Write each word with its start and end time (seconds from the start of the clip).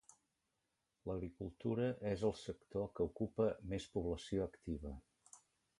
L'agricultura 1.09 1.85
és 2.13 2.25
el 2.31 2.33
sector 2.45 2.89
que 2.97 3.07
ocupa 3.13 3.49
a 3.53 3.55
més 3.75 3.91
població 3.99 4.51
activa. 4.53 4.99